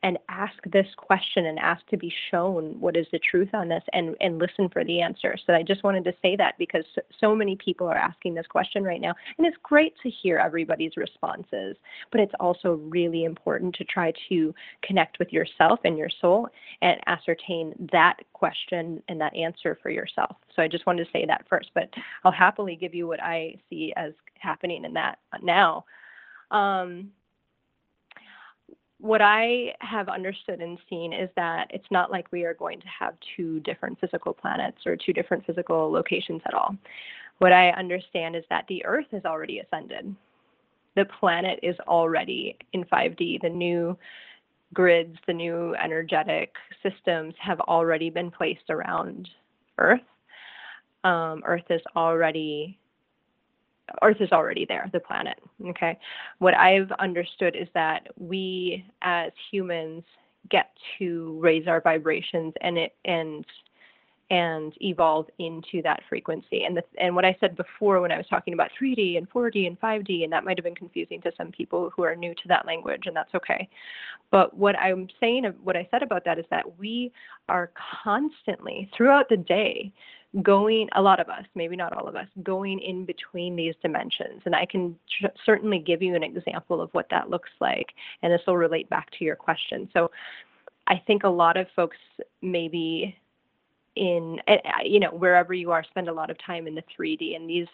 [0.04, 3.84] and ask this question and ask to be shown what is the truth on this
[3.94, 5.36] and, and listen for the answer.
[5.46, 6.84] So I just wanted to say that because
[7.20, 9.14] so many people are asking this question right now.
[9.38, 11.78] And it's great to hear everybody's responses,
[12.12, 16.50] but it's also really important to try to connect with yourself and your soul
[16.82, 20.36] and ascertain that question and that answer for yourself.
[20.56, 21.90] So I just wanted to say that first, but
[22.24, 25.86] I'll happily give you what I see as happening in that now.
[26.50, 27.12] Um,
[29.02, 32.88] what I have understood and seen is that it's not like we are going to
[32.88, 36.76] have two different physical planets or two different physical locations at all.
[37.40, 40.16] What I understand is that the Earth has already ascended.
[40.96, 43.42] The planet is already in 5D.
[43.42, 43.98] The new
[44.76, 49.28] grids, the new energetic systems have already been placed around
[49.80, 50.02] Earth.
[51.04, 52.78] Um, Earth is already
[54.01, 55.38] Earth is already there, the planet.
[55.67, 55.97] Okay.
[56.39, 60.04] What I've understood is that we as humans
[60.49, 63.45] get to raise our vibrations and it and
[64.32, 66.63] and evolve into that frequency.
[66.63, 69.67] And the, and what I said before when I was talking about 3D and 4D
[69.67, 72.47] and 5D, and that might have been confusing to some people who are new to
[72.47, 73.67] that language, and that's okay.
[74.32, 77.12] But what I'm saying, what I said about that is that we
[77.49, 77.71] are
[78.04, 79.91] constantly throughout the day
[80.41, 84.41] going a lot of us maybe not all of us going in between these dimensions.
[84.46, 87.88] And i can tr- certainly give you an example of what that looks like
[88.22, 89.89] and this will relate back to your question.
[89.94, 90.10] So
[90.88, 91.98] i think a lot of folks
[92.41, 93.15] maybe
[93.96, 94.39] in
[94.84, 97.67] you know wherever you are spend a lot of time in the 3D and these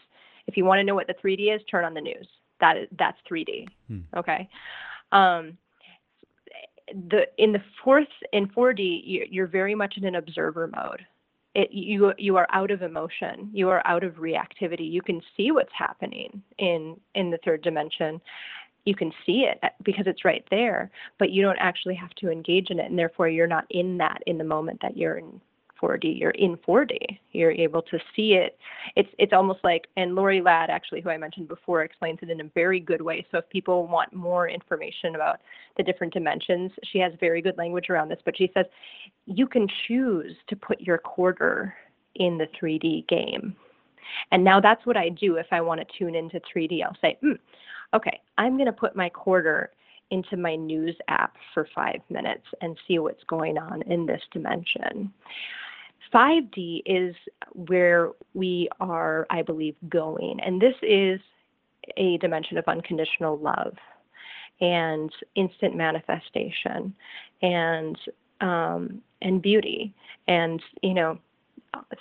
[0.47, 2.27] if you want to know what the 3D is turn on the news.
[2.59, 3.99] That is that's 3D hmm.
[4.15, 4.49] okay?
[5.11, 5.57] Um,
[7.09, 11.05] the in the fourth in 4D you're very much in an observer mode
[11.57, 13.49] it, you you are out of emotion.
[13.51, 14.89] You are out of reactivity.
[14.89, 18.21] You can see what's happening in in the third dimension.
[18.85, 20.89] You can see it because it's right there
[21.19, 24.19] but you don't actually have to engage in it and therefore you're not in that
[24.27, 25.41] in the moment that you're in
[25.81, 26.97] 4D, you're in 4D.
[27.31, 28.57] You're able to see it.
[28.95, 32.41] It's it's almost like, and Lori Ladd, actually, who I mentioned before, explains it in
[32.41, 33.25] a very good way.
[33.31, 35.41] So if people want more information about
[35.77, 38.19] the different dimensions, she has very good language around this.
[38.25, 38.65] But she says
[39.25, 41.73] you can choose to put your quarter
[42.15, 43.55] in the 3D game.
[44.31, 46.83] And now that's what I do if I want to tune into 3D.
[46.83, 47.37] I'll say, mm,
[47.93, 49.71] okay, I'm going to put my quarter
[50.11, 55.11] into my news app for five minutes and see what's going on in this dimension.
[56.13, 57.15] 5D is
[57.53, 60.39] where we are, I believe, going.
[60.39, 61.19] And this is
[61.97, 63.75] a dimension of unconditional love
[64.59, 66.93] and instant manifestation
[67.41, 67.97] and
[68.41, 69.93] um, and beauty
[70.27, 71.17] and you know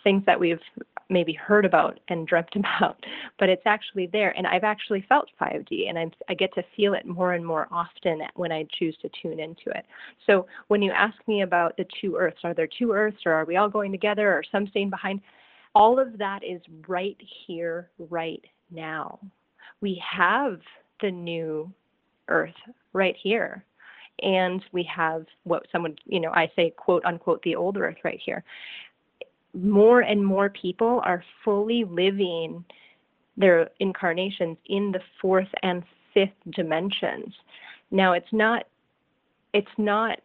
[0.03, 0.61] things that we've
[1.09, 3.05] maybe heard about and dreamt about,
[3.39, 4.37] but it's actually there.
[4.37, 7.69] And I've actually felt 5D, and I'm, I get to feel it more and more
[7.71, 9.85] often when I choose to tune into it.
[10.27, 13.45] So when you ask me about the two Earths, are there two Earths, or are
[13.45, 15.21] we all going together, or some staying behind?
[15.75, 19.19] All of that is right here, right now.
[19.81, 20.61] We have
[21.01, 21.73] the new
[22.29, 22.55] Earth
[22.93, 23.65] right here
[24.23, 28.21] and we have what someone you know i say quote unquote the old earth right
[28.25, 28.43] here
[29.57, 32.65] more and more people are fully living
[33.37, 35.83] their incarnations in the fourth and
[36.15, 37.35] fifth dimensions.
[37.91, 38.65] Now it's not
[39.53, 40.19] it's not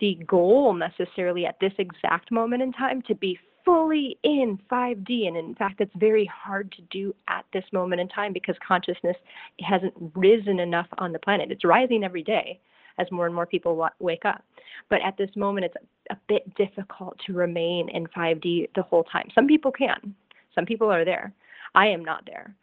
[0.00, 5.26] the goal necessarily at this exact moment in time to be fully in 5D.
[5.26, 9.16] And in fact, it's very hard to do at this moment in time because consciousness
[9.60, 11.50] hasn't risen enough on the planet.
[11.50, 12.60] It's rising every day
[12.98, 14.44] as more and more people wake up.
[14.88, 15.76] But at this moment, it's
[16.10, 19.28] a bit difficult to remain in 5D the whole time.
[19.34, 20.14] Some people can,
[20.54, 21.32] some people are there.
[21.74, 22.54] I am not there.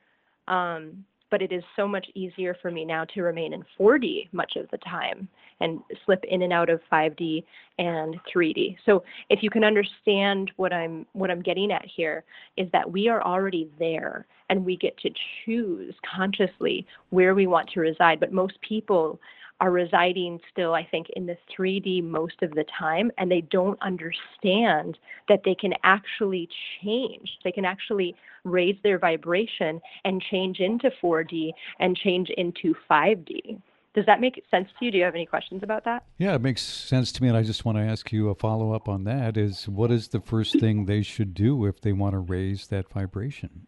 [0.48, 4.56] Um, but it is so much easier for me now to remain in 4D much
[4.56, 5.28] of the time
[5.62, 7.44] and slip in and out of 5D
[7.78, 8.78] and 3D.
[8.86, 12.24] So if you can understand what I'm what I'm getting at here
[12.58, 15.10] is that we are already there and we get to
[15.46, 19.20] choose consciously where we want to reside, but most people
[19.62, 23.80] are residing still, I think, in the 3D most of the time, and they don't
[23.82, 26.48] understand that they can actually
[26.82, 27.30] change.
[27.44, 33.62] They can actually raise their vibration and change into 4D and change into 5D.
[33.96, 34.92] Does that make sense to you?
[34.92, 36.06] Do you have any questions about that?
[36.18, 37.30] Yeah, it makes sense to me.
[37.30, 40.10] And I just want to ask you a follow up on that is what is
[40.10, 43.68] the first thing they should do if they want to raise that vibration?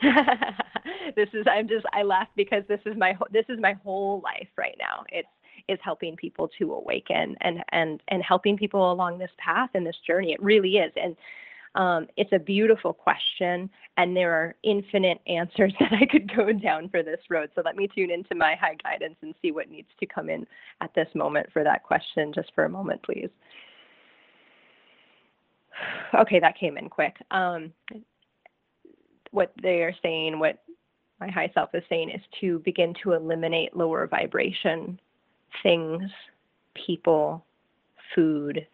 [1.16, 4.48] this is I'm just I laugh because this is my this is my whole life
[4.56, 5.04] right now.
[5.10, 5.28] It's
[5.68, 9.98] is helping people to awaken and and and helping people along this path and this
[10.06, 10.32] journey.
[10.32, 10.92] It really is.
[10.96, 11.16] And
[11.74, 16.88] um, it's a beautiful question, and there are infinite answers that I could go down
[16.88, 17.50] for this road.
[17.54, 20.46] So let me tune into my high guidance and see what needs to come in
[20.80, 23.30] at this moment for that question, just for a moment, please.
[26.18, 27.14] Okay, that came in quick.
[27.30, 27.72] Um,
[29.30, 30.58] what they are saying, what
[31.20, 34.98] my high self is saying, is to begin to eliminate lower vibration
[35.62, 36.02] things,
[36.74, 37.44] people,
[38.14, 38.66] food,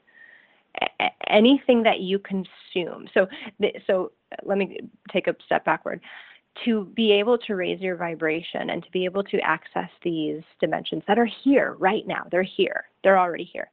[1.28, 3.08] anything that you consume.
[3.14, 3.26] So,
[3.86, 4.12] so
[4.44, 4.80] let me
[5.12, 6.00] take a step backward.
[6.64, 11.02] To be able to raise your vibration and to be able to access these dimensions
[11.08, 13.70] that are here right now, they're here, they're already here.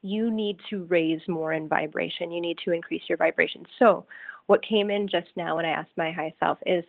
[0.00, 2.30] You need to raise more in vibration.
[2.30, 3.66] You need to increase your vibration.
[3.78, 4.06] So,
[4.46, 6.84] what came in just now when I asked my high self is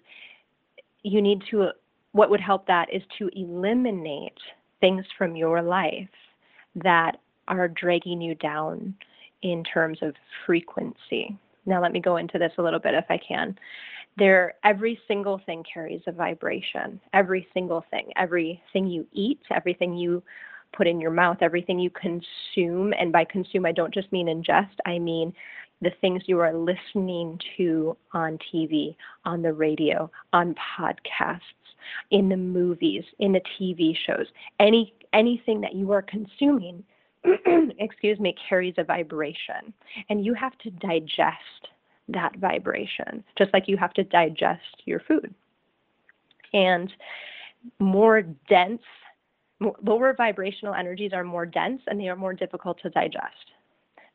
[1.03, 1.69] you need to,
[2.11, 4.37] what would help that is to eliminate
[4.81, 6.09] things from your life
[6.75, 8.93] that are dragging you down
[9.41, 10.13] in terms of
[10.45, 11.37] frequency.
[11.65, 13.57] Now, let me go into this a little bit if I can.
[14.17, 16.99] There, every single thing carries a vibration.
[17.13, 20.23] Every single thing, everything you eat, everything you
[20.75, 24.75] put in your mouth, everything you consume, and by consume, I don't just mean ingest,
[24.85, 25.33] I mean
[25.81, 31.41] the things you are listening to on TV, on the radio, on podcasts,
[32.11, 34.25] in the movies, in the TV shows,
[34.59, 36.83] any anything that you are consuming,
[37.79, 39.73] excuse me, carries a vibration,
[40.09, 41.69] and you have to digest
[42.09, 45.33] that vibration, just like you have to digest your food.
[46.53, 46.91] And
[47.79, 48.81] more dense,
[49.59, 53.51] more, lower vibrational energies are more dense and they are more difficult to digest.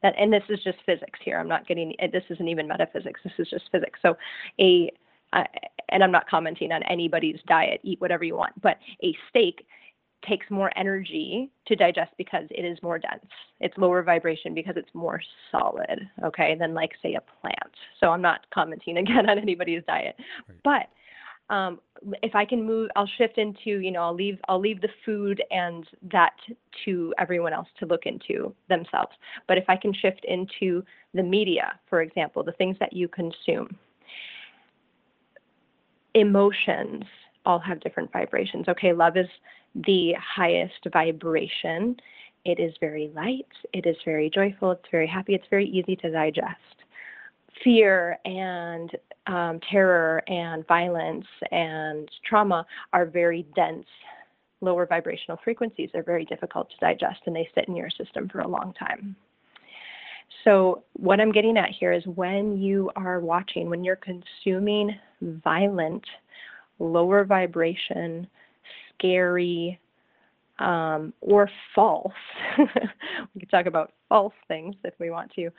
[0.03, 1.39] That, and this is just physics here.
[1.39, 3.21] I'm not getting, this isn't even metaphysics.
[3.23, 4.01] This is just physics.
[4.03, 4.17] So
[4.61, 4.91] a,
[5.33, 5.45] uh,
[5.89, 9.67] and I'm not commenting on anybody's diet, eat whatever you want, but a steak
[10.27, 13.27] takes more energy to digest because it is more dense.
[13.61, 17.75] It's lower vibration because it's more solid, okay, than like say a plant.
[18.01, 20.17] So I'm not commenting again on anybody's diet.
[20.49, 20.59] Right.
[20.65, 20.87] But
[21.51, 21.81] um,
[22.23, 25.43] if I can move, I'll shift into, you know, I'll leave, I'll leave the food
[25.51, 26.35] and that
[26.85, 29.13] to everyone else to look into themselves.
[29.47, 30.83] But if I can shift into
[31.15, 33.77] the media, for example, the things that you consume,
[36.15, 37.05] emotions
[37.45, 38.69] all have different vibrations.
[38.69, 39.29] Okay, love is
[39.75, 41.97] the highest vibration.
[42.45, 46.11] It is very light, it is very joyful, it's very happy, it's very easy to
[46.11, 46.82] digest.
[47.63, 48.91] Fear and
[49.27, 53.87] um, terror and violence and trauma are very dense,
[54.61, 55.91] lower vibrational frequencies.
[55.93, 59.17] They're very difficult to digest and they sit in your system for a long time.
[60.45, 66.05] So, what I'm getting at here is when you are watching, when you're consuming violent,
[66.79, 68.27] lower vibration,
[68.95, 69.79] scary,
[70.59, 72.13] um, or false,
[72.59, 75.51] we could talk about false things if we want to,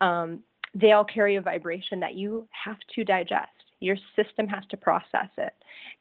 [0.00, 0.40] um,
[0.74, 3.50] they all carry a vibration that you have to digest.
[3.80, 5.52] Your system has to process it.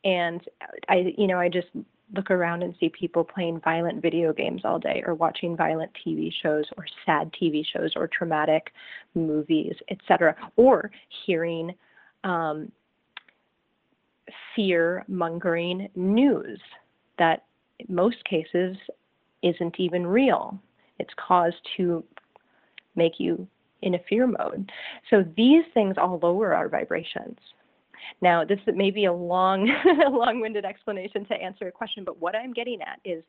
[0.04, 0.42] And
[0.88, 1.68] I, you know, I just
[2.16, 6.32] look around and see people playing violent video games all day or watching violent TV
[6.44, 8.72] shows or sad TV shows or traumatic
[9.16, 10.92] movies, etc., or
[11.26, 11.74] hearing
[12.24, 12.72] um,
[14.56, 16.60] fear mongering news
[17.18, 17.46] that
[17.80, 18.76] in most cases
[19.42, 20.60] isn't even real.
[21.00, 22.04] It's caused to
[22.96, 23.48] make you
[23.82, 24.72] in a fear mode.
[25.10, 27.38] So these things all lower our vibrations.
[28.22, 29.70] Now, this may be a long,
[30.10, 33.24] long-winded explanation to answer a question, but what I'm getting at is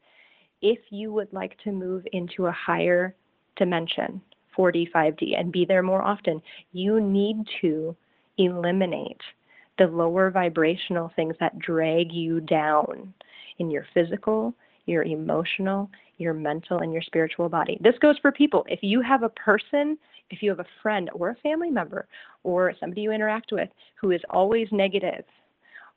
[0.61, 3.15] if you would like to move into a higher
[3.57, 4.21] dimension,
[4.57, 6.41] 4D, 5D, and be there more often,
[6.73, 7.97] you need to
[8.38, 9.21] eliminate
[9.79, 13.12] the lower vibrational things that drag you down
[13.59, 14.55] in your physical,
[14.87, 17.79] your emotional, your mental, and your spiritual body.
[17.81, 18.65] This goes for people.
[18.69, 19.99] If you have a person,
[20.33, 22.09] if you have a friend or a family member
[22.42, 23.68] or somebody you interact with
[24.01, 25.25] who is always negative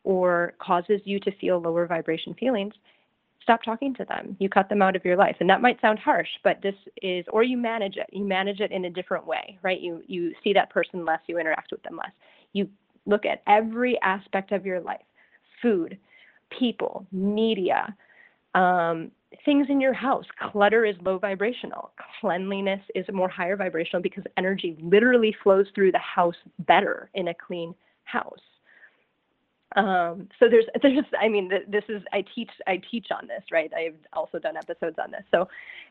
[0.03, 2.73] or causes you to feel lower vibration feelings,
[3.41, 4.35] stop talking to them.
[4.39, 5.37] You cut them out of your life.
[5.39, 8.07] And that might sound harsh, but this is or you manage it.
[8.11, 9.79] You manage it in a different way, right?
[9.79, 12.11] You you see that person less, you interact with them less.
[12.53, 12.69] You
[13.05, 15.01] look at every aspect of your life
[15.61, 15.97] food,
[16.59, 17.95] people, media,
[18.53, 19.09] um,
[19.43, 20.25] things in your house.
[20.51, 21.91] Clutter is low vibrational.
[22.19, 27.33] Cleanliness is more higher vibrational because energy literally flows through the house better in a
[27.33, 28.39] clean house.
[29.75, 33.71] Um, so there's there's I mean this is I teach I teach on this right
[33.75, 35.47] I've also done episodes on this so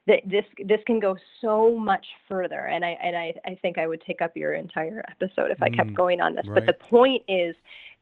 [0.07, 3.87] that this this can go so much further and I and I, I think I
[3.87, 6.54] would take up your entire episode if I kept mm, going on this right.
[6.54, 7.54] but the point is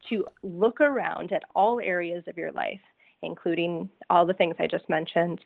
[0.09, 2.79] to look around at all areas of your life
[3.23, 5.39] including all the things I just mentioned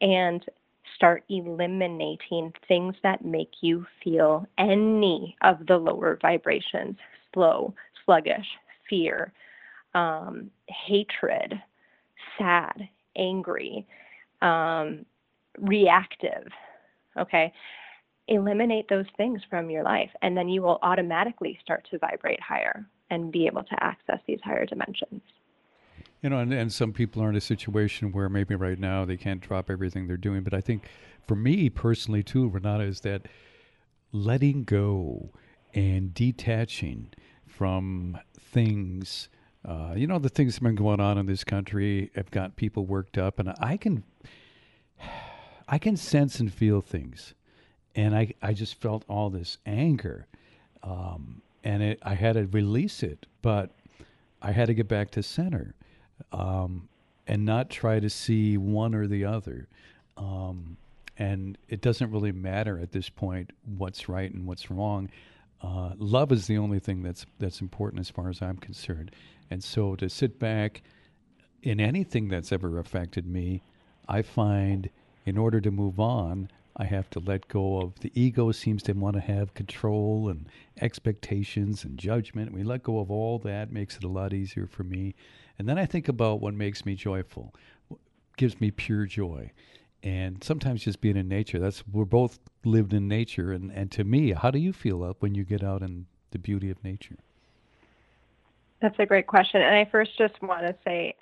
[0.00, 0.44] and
[0.94, 6.96] start eliminating things that make you feel any of the lower vibrations
[7.34, 8.46] slow sluggish
[8.88, 9.32] fear
[9.94, 11.60] um, hatred,
[12.38, 13.86] sad, angry,
[14.42, 15.04] um,
[15.58, 16.46] reactive.
[17.18, 17.52] Okay.
[18.28, 22.86] Eliminate those things from your life, and then you will automatically start to vibrate higher
[23.10, 25.22] and be able to access these higher dimensions.
[26.22, 29.16] You know, and, and some people are in a situation where maybe right now they
[29.16, 30.42] can't drop everything they're doing.
[30.42, 30.88] But I think
[31.26, 33.26] for me personally, too, Renata, is that
[34.12, 35.30] letting go
[35.74, 37.10] and detaching
[37.46, 39.28] from things
[39.64, 42.56] uh, you know, the things that have been going on in this country have got
[42.56, 44.04] people worked up, and I can,
[45.68, 47.34] I can sense and feel things,
[47.94, 50.26] and I, I just felt all this anger,
[50.82, 53.70] um, and it, I had to release it, but
[54.40, 55.74] I had to get back to center,
[56.32, 56.88] um,
[57.26, 59.68] and not try to see one or the other,
[60.16, 60.76] um,
[61.18, 65.10] and it doesn't really matter at this point what's right and what's wrong.
[65.60, 69.10] Uh, love is the only thing that's that's important as far as I'm concerned.
[69.50, 70.82] And so to sit back
[71.62, 73.62] in anything that's ever affected me,
[74.08, 74.88] I find
[75.26, 78.92] in order to move on, I have to let go of the ego seems to
[78.92, 80.46] want to have control and
[80.80, 82.52] expectations and judgment.
[82.52, 85.14] We let go of all that, makes it a lot easier for me.
[85.58, 87.54] And then I think about what makes me joyful,
[88.36, 89.52] gives me pure joy.
[90.02, 94.04] And sometimes just being in nature, that's we're both lived in nature and, and to
[94.04, 97.16] me, how do you feel up when you get out in the beauty of nature?
[98.80, 99.60] That's a great question.
[99.60, 101.16] And I first just want to say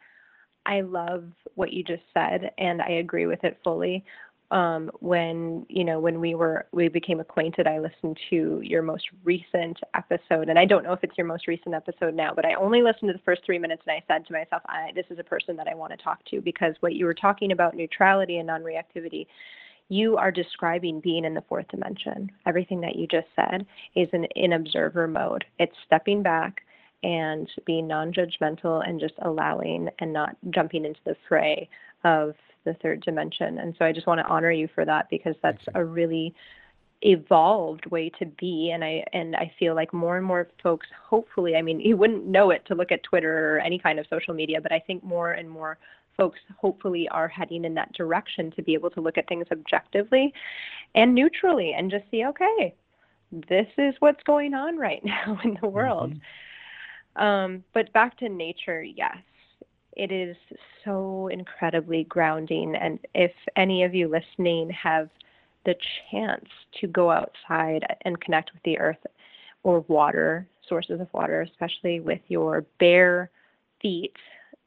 [0.66, 1.24] I love
[1.54, 4.04] what you just said and I agree with it fully
[4.50, 9.04] um, when you know when we were we became acquainted i listened to your most
[9.24, 10.48] recent episode.
[10.48, 13.08] And i don't know if it's your most recent episode now but i only listened
[13.08, 14.62] to the first three minutes and i said to myself
[14.94, 17.52] this is a person that i want to talk to because what you were talking
[17.52, 19.26] about neutrality and non-reactivity
[19.88, 22.30] you are describing being in the fourth dimension.
[22.46, 25.44] Everything that you just said is in, in observer mode.
[25.58, 26.62] It's stepping back
[27.02, 31.68] and being non-judgmental and just allowing and not jumping into the fray
[32.04, 32.34] of
[32.66, 33.58] the third dimension.
[33.58, 36.34] And so I just want to honor you for that because that's a really
[37.02, 41.54] evolved way to be and I and I feel like more and more folks hopefully
[41.54, 44.32] I mean you wouldn't know it to look at Twitter or any kind of social
[44.32, 45.76] media but I think more and more
[46.16, 50.32] folks hopefully are heading in that direction to be able to look at things objectively
[50.94, 52.74] and neutrally and just see okay
[53.30, 57.22] this is what's going on right now in the world mm-hmm.
[57.22, 59.18] um, but back to nature yes
[59.96, 60.36] it is
[60.84, 62.74] so incredibly grounding.
[62.76, 65.08] And if any of you listening have
[65.64, 65.74] the
[66.10, 66.44] chance
[66.80, 69.04] to go outside and connect with the earth
[69.62, 73.30] or water, sources of water, especially with your bare
[73.80, 74.14] feet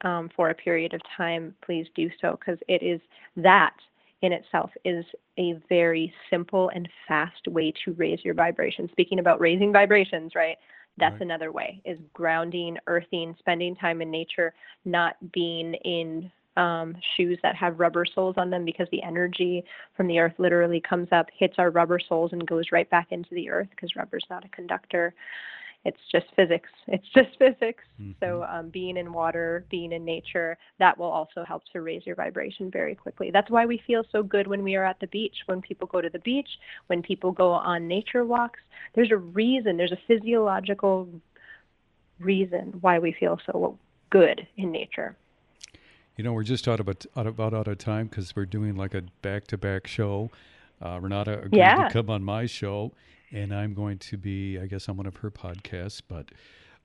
[0.02, 3.00] um, for a period of time, please do so because it is
[3.38, 3.76] that
[4.22, 5.06] in itself is
[5.38, 8.90] a very simple and fast way to raise your vibration.
[8.92, 10.58] Speaking about raising vibrations, right?
[11.00, 11.22] That's right.
[11.22, 14.54] another way is grounding earthing spending time in nature
[14.86, 19.64] not being in um, shoes that have rubber soles on them because the energy
[19.96, 23.30] from the earth literally comes up hits our rubber soles and goes right back into
[23.32, 25.14] the earth because rubber's not a conductor
[25.86, 26.70] it's just physics.
[26.92, 27.84] It's just physics.
[28.02, 28.12] Mm-hmm.
[28.20, 32.16] So um, being in water, being in nature, that will also help to raise your
[32.16, 33.30] vibration very quickly.
[33.32, 35.36] That's why we feel so good when we are at the beach.
[35.46, 36.50] When people go to the beach,
[36.88, 38.60] when people go on nature walks,
[38.96, 39.78] there's a reason.
[39.78, 41.08] There's a physiological
[42.20, 43.78] reason why we feel so
[44.10, 45.16] good in nature.
[46.18, 48.76] You know, we're just out of, out of, about out of time because we're doing
[48.76, 50.32] like a back-to-back show.
[50.82, 51.88] Uh, Renata agreed yeah.
[51.88, 52.92] to come on my show
[53.32, 56.02] and I'm going to be, I guess, on one of her podcasts.
[56.08, 56.30] But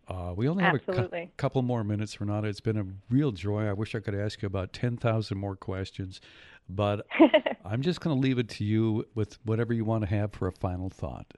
[0.08, 1.22] uh, we only have Absolutely.
[1.22, 2.48] a cu- couple more minutes, Renata.
[2.48, 3.66] It's been a real joy.
[3.68, 6.20] I wish I could ask you about 10,000 more questions,
[6.68, 7.06] but
[7.64, 10.46] I'm just going to leave it to you with whatever you want to have for
[10.46, 11.32] a final thought.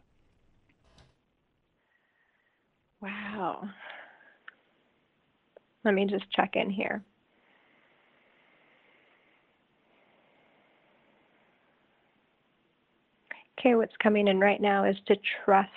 [3.01, 3.69] Wow.
[5.85, 7.05] Let me just check in here.
[13.67, 15.71] Okay, what's coming in right now is to trust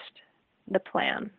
[0.69, 1.31] the plan.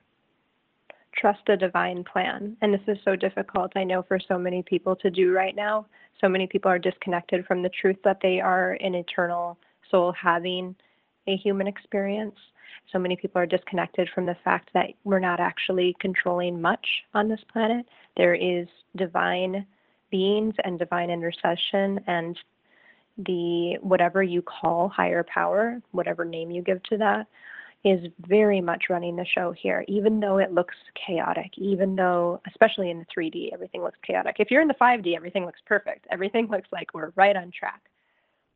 [1.17, 2.57] Trust a divine plan.
[2.61, 5.87] And this is so difficult, I know, for so many people to do right now.
[6.21, 9.59] So many people are disconnected from the truth that they are an eternal
[9.91, 10.75] soul having
[11.29, 12.37] a human experience.
[12.93, 17.29] So many people are disconnected from the fact that we're not actually controlling much on
[17.29, 17.87] this planet.
[18.17, 19.67] There is divine
[20.11, 22.37] beings and divine intercession and
[23.27, 27.27] the whatever you call higher power, whatever name you give to that,
[27.85, 30.75] is very much running the show here, even though it looks
[31.07, 34.37] chaotic, even though, especially in the 3D, everything looks chaotic.
[34.39, 36.07] If you're in the 5D, everything looks perfect.
[36.11, 37.81] Everything looks like we're right on track.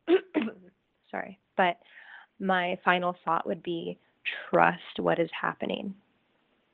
[1.11, 1.39] Sorry.
[1.57, 1.77] But
[2.39, 3.97] my final thought would be
[4.49, 5.95] trust what is happening.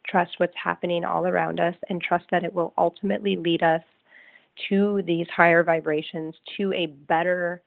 [0.07, 3.83] Trust what's happening all around us and trust that it will ultimately lead us
[4.69, 7.61] to these higher vibrations, to a better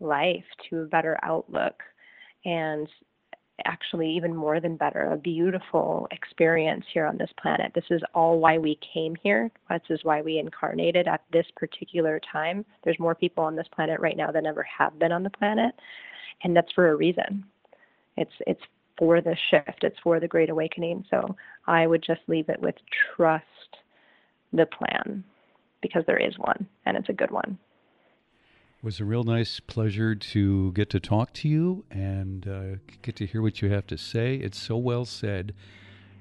[0.00, 1.82] life to a better outlook
[2.44, 2.88] and
[3.66, 7.70] actually even more than better a beautiful experience here on this planet.
[7.74, 9.50] This is all why we came here.
[9.68, 12.64] This is why we incarnated at this particular time.
[12.84, 15.74] There's more people on this planet right now than ever have been on the planet
[16.42, 17.44] and that's for a reason.
[18.16, 18.62] It's it's
[18.98, 19.82] for the shift.
[19.82, 21.04] It's for the great awakening.
[21.10, 21.36] So
[21.66, 22.74] i would just leave it with
[23.14, 23.44] trust
[24.52, 25.22] the plan
[25.82, 27.58] because there is one and it's a good one
[28.80, 33.14] it was a real nice pleasure to get to talk to you and uh, get
[33.16, 34.36] to hear what you have to say.
[34.36, 35.52] It's so well said.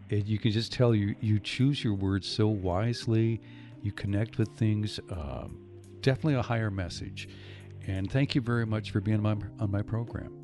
[0.09, 3.39] It, you can just tell you you choose your words so wisely.
[3.81, 4.99] You connect with things.
[5.09, 5.57] Um,
[6.01, 7.29] definitely a higher message.
[7.87, 10.38] And thank you very much for being on my, on my program.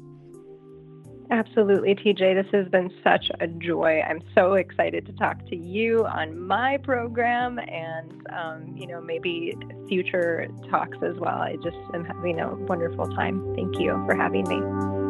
[1.32, 2.36] Absolutely, TJ.
[2.36, 4.01] This has been such a joy.
[4.07, 9.57] I'm so excited to talk to you on my program and, um, you know, maybe
[9.88, 11.39] future talks as well.
[11.39, 13.55] I just am having a wonderful time.
[13.55, 15.04] Thank you for having me.